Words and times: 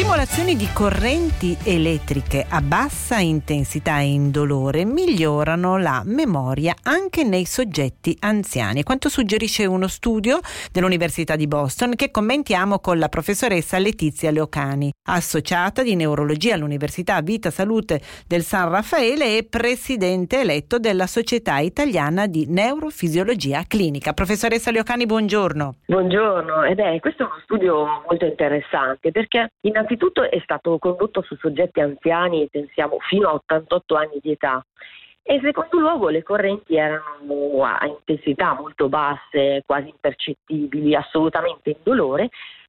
Stimolazioni 0.00 0.56
di 0.56 0.66
correnti 0.72 1.54
elettriche 1.62 2.46
a 2.48 2.62
bassa 2.62 3.18
intensità 3.18 4.00
e 4.00 4.06
indolore 4.06 4.86
migliorano 4.86 5.76
la 5.76 6.00
memoria 6.06 6.74
anche 6.84 7.22
nei 7.22 7.44
soggetti 7.44 8.16
anziani. 8.20 8.82
Quanto 8.82 9.10
suggerisce 9.10 9.66
uno 9.66 9.88
studio 9.88 10.38
dell'Università 10.72 11.36
di 11.36 11.46
Boston 11.46 11.96
che 11.96 12.10
commentiamo 12.10 12.78
con 12.78 12.98
la 12.98 13.10
professoressa 13.10 13.78
Letizia 13.78 14.30
Leocani, 14.30 14.90
associata 15.06 15.82
di 15.82 15.94
neurologia 15.94 16.54
all'Università 16.54 17.20
Vita 17.20 17.50
Salute 17.50 18.00
del 18.26 18.40
San 18.40 18.70
Raffaele 18.70 19.36
e 19.36 19.44
presidente 19.44 20.40
eletto 20.40 20.78
della 20.78 21.06
Società 21.06 21.58
Italiana 21.58 22.26
di 22.26 22.46
Neurofisiologia 22.48 23.64
Clinica. 23.68 24.14
Professoressa 24.14 24.70
Leocani, 24.70 25.04
buongiorno. 25.04 25.74
Buongiorno, 25.84 26.64
ed 26.64 26.78
è 26.78 26.98
questo 27.00 27.24
è 27.24 27.26
uno 27.26 27.40
studio 27.42 28.02
molto 28.08 28.24
interessante 28.24 29.10
perché 29.12 29.50
innanzitutto 29.60 29.88
Innanzitutto 29.90 30.22
è 30.22 30.38
stato 30.44 30.78
condotto 30.78 31.20
su 31.22 31.34
soggetti 31.34 31.80
anziani, 31.80 32.48
pensiamo 32.48 32.98
fino 33.00 33.28
a 33.28 33.34
88 33.34 33.96
anni 33.96 34.20
di 34.22 34.30
età. 34.30 34.64
E 35.20 35.34
in 35.34 35.40
secondo 35.40 35.80
luogo 35.80 36.08
le 36.10 36.22
correnti 36.22 36.76
erano 36.76 37.64
a 37.64 37.84
intensità 37.86 38.54
molto 38.54 38.88
basse, 38.88 39.64
quasi 39.66 39.88
impercettibili, 39.88 40.94
assolutamente 40.94 41.70
indolore 41.70 42.28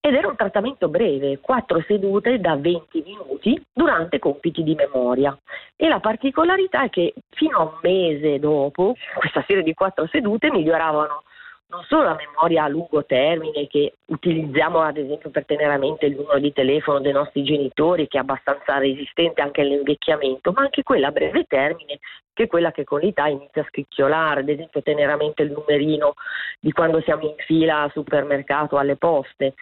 ed 0.00 0.14
era 0.14 0.26
un 0.26 0.36
trattamento 0.36 0.88
breve, 0.88 1.38
quattro 1.38 1.82
sedute 1.86 2.40
da 2.40 2.56
20 2.56 3.02
minuti 3.04 3.62
durante 3.70 4.18
compiti 4.18 4.62
di 4.62 4.74
memoria. 4.74 5.36
E 5.76 5.88
la 5.88 6.00
particolarità 6.00 6.84
è 6.84 6.88
che 6.88 7.12
fino 7.28 7.58
a 7.58 7.62
un 7.64 7.78
mese 7.82 8.38
dopo 8.38 8.94
questa 9.18 9.44
serie 9.46 9.62
di 9.62 9.74
quattro 9.74 10.06
sedute 10.06 10.50
miglioravano 10.50 11.24
non 11.72 11.82
solo 11.88 12.02
la 12.02 12.16
memoria 12.16 12.64
a 12.64 12.68
lungo 12.68 13.04
termine 13.06 13.66
che 13.66 13.94
utilizziamo 14.04 14.80
ad 14.80 14.98
esempio 14.98 15.30
per 15.30 15.46
tenere 15.46 15.72
a 15.72 15.78
mente 15.78 16.04
il 16.04 16.16
numero 16.16 16.38
di 16.38 16.52
telefono 16.52 17.00
dei 17.00 17.12
nostri 17.12 17.42
genitori 17.42 18.08
che 18.08 18.18
è 18.18 18.20
abbastanza 18.20 18.76
resistente 18.76 19.40
anche 19.40 19.62
all'invecchiamento, 19.62 20.52
ma 20.52 20.60
anche 20.60 20.82
quella 20.82 21.08
a 21.08 21.12
breve 21.12 21.44
termine 21.48 21.98
che 22.34 22.44
è 22.44 22.46
quella 22.46 22.72
che 22.72 22.84
con 22.84 23.00
l'età 23.00 23.26
inizia 23.26 23.62
a 23.62 23.66
scricchiolare, 23.68 24.40
ad 24.40 24.48
esempio 24.48 24.82
tenere 24.82 25.12
a 25.12 25.16
mente 25.16 25.42
il 25.42 25.50
numerino 25.50 26.14
di 26.60 26.72
quando 26.72 27.00
siamo 27.00 27.24
in 27.24 27.34
fila 27.46 27.82
al 27.82 27.92
supermercato, 27.92 28.76
alle 28.76 28.96
poste. 28.96 29.54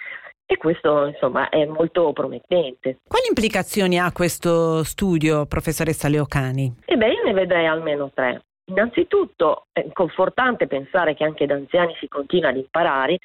E 0.46 0.56
questo 0.56 1.06
insomma 1.06 1.48
è 1.48 1.64
molto 1.64 2.12
promettente. 2.12 2.98
Quali 3.06 3.26
implicazioni 3.28 4.00
ha 4.00 4.10
questo 4.10 4.82
studio, 4.82 5.46
professoressa 5.46 6.08
Leocani? 6.08 6.74
Ebbene, 6.84 7.22
ne 7.24 7.32
vedrei 7.32 7.66
almeno 7.66 8.10
tre. 8.12 8.42
Innanzitutto 8.70 9.66
è 9.72 9.84
confortante 9.92 10.68
pensare 10.68 11.14
che 11.14 11.24
anche 11.24 11.44
da 11.44 11.54
anziani 11.54 11.92
si 11.98 12.06
continua 12.06 12.50
ad 12.50 12.56
imparare 12.56 13.18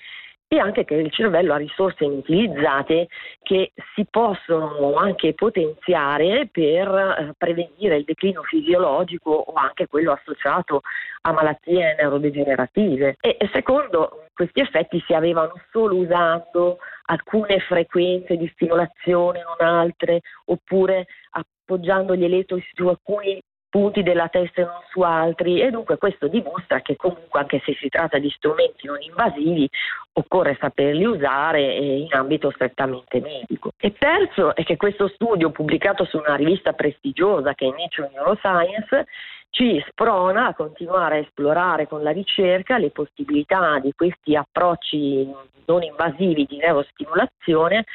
e 0.48 0.60
anche 0.60 0.86
che 0.86 0.96
il 0.96 1.12
cervello 1.12 1.54
ha 1.54 1.58
risorse 1.58 2.04
inutilizzate 2.04 3.08
che 3.44 3.72
si 3.94 4.06
possono 4.10 4.96
anche 4.96 5.34
potenziare 5.34 6.48
per 6.52 6.88
eh, 6.88 7.34
prevenire 7.38 7.98
il 7.98 8.06
declino 8.06 8.42
fisiologico 8.42 9.32
o 9.32 9.54
anche 9.54 9.88
quello 9.88 10.12
associato 10.12 10.82
a 11.22 11.32
malattie 11.32 11.96
neurodegenerative. 11.96 13.18
E 13.20 13.38
secondo, 13.54 14.26
questi 14.34 14.62
effetti 14.62 15.04
si 15.06 15.14
avevano 15.14 15.54
solo 15.72 15.96
usando 15.96 16.78
alcune 17.06 17.60
frequenze 17.60 18.36
di 18.36 18.50
stimolazione, 18.54 19.44
non 19.44 19.68
altre, 19.68 20.22
oppure 20.46 21.06
appoggiando 21.32 22.16
gli 22.16 22.24
elettrodi 22.24 22.64
su 22.74 22.88
alcuni 22.88 23.42
punti 23.70 24.04
della 24.04 24.28
testa 24.30 24.62
e 24.62 24.66
non 24.66 24.82
su 24.90 25.02
altri 25.02 25.62
e 25.62 25.70
dunque 25.70 25.98
questo 25.98 26.28
dimostra 26.28 26.82
che 26.82 26.96
comunque 26.96 27.40
anche 27.40 27.62
se 27.66 27.76
si 27.80 27.90
tratta 27.90 28.18
di 28.18 28.30
strumenti 28.30 28.88
non 28.88 29.02
invasivi 29.02 29.70
occorre 30.14 30.58
saperli 30.60 31.06
usare 31.06 31.62
in 31.62 32.14
ambito 32.14 32.52
strettamente 32.52 33.20
medico. 33.20 33.72
E 33.78 33.94
terzo 33.94 34.56
è 34.56 34.64
che 34.64 34.78
questo 34.78 35.08
studio 35.10 35.52
pubblicato 35.52 36.06
su 36.06 36.18
una 36.18 36.36
rivista 36.36 36.74
prestigiosa 36.74 37.54
che 37.54 37.68
è 37.68 37.70
Nature 37.70 38.12
Neuroscience 38.14 39.08
ci 39.50 39.84
sprona 39.88 40.48
a 40.48 40.54
continuare 40.54 41.16
a 41.16 41.20
esplorare 41.20 41.88
con 41.88 42.04
la 42.04 42.12
ricerca 42.12 42.78
le 42.78 42.92
possibilità 42.92 43.80
di 43.80 43.94
questi 43.96 44.36
approcci 44.36 45.30
non 45.66 45.82
invasivi 45.82 46.46
di 46.46 46.58
neurostimolazione 46.58 47.86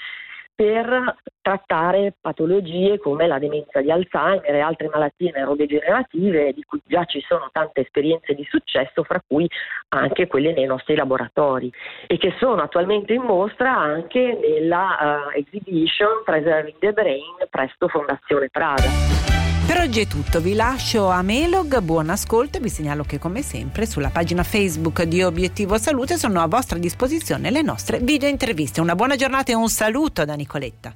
per 0.61 1.17
trattare 1.41 2.13
patologie 2.21 2.99
come 2.99 3.27
la 3.27 3.39
demenza 3.39 3.81
di 3.81 3.91
Alzheimer 3.91 4.55
e 4.55 4.61
altre 4.61 4.91
malattie 4.93 5.33
neurodegenerative 5.35 6.53
di 6.53 6.63
cui 6.65 6.83
già 6.85 7.07
ci 7.07 7.25
sono 7.27 7.49
tante 7.51 7.81
esperienze 7.81 8.35
di 8.35 8.47
successo, 8.47 9.03
fra 9.03 9.23
cui 9.27 9.49
anche 9.89 10.27
quelle 10.27 10.53
nei 10.53 10.67
nostri 10.67 10.97
laboratori 10.97 11.73
e 12.07 12.19
che 12.19 12.35
sono 12.39 12.61
attualmente 12.61 13.15
in 13.15 13.23
mostra 13.23 13.75
anche 13.75 14.39
nella 14.39 15.31
uh, 15.33 15.39
exhibition 15.39 16.25
Preserving 16.27 16.77
the 16.79 16.93
Brain 16.93 17.37
presso 17.49 17.89
Fondazione 17.89 18.51
Prada. 18.51 19.50
Per 19.71 19.79
oggi 19.79 20.01
è 20.01 20.07
tutto, 20.09 20.41
vi 20.41 20.55
lascio 20.55 21.09
a 21.09 21.23
Melog, 21.23 21.79
buon 21.79 22.11
ascolto 22.11 22.59
e 22.59 22.61
vi 22.61 22.69
segnalo 22.69 23.05
che 23.05 23.21
come 23.21 23.41
sempre 23.41 23.87
sulla 23.87 24.11
pagina 24.11 24.43
Facebook 24.43 25.05
di 25.05 25.23
Obiettivo 25.23 25.79
Salute 25.79 26.19
sono 26.19 26.43
a 26.43 26.49
vostra 26.49 26.77
disposizione 26.77 27.53
le 27.53 27.63
nostre 27.63 28.01
video 28.01 28.29
interviste. 28.29 28.81
Una 28.81 28.97
buona 28.97 29.15
giornata 29.15 29.53
e 29.53 29.55
un 29.55 29.69
saluto 29.69 30.25
da 30.25 30.35
Nicoletta. 30.35 30.93